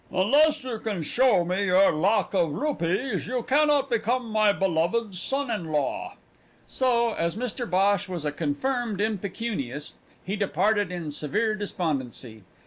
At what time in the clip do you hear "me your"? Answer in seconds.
1.45-1.91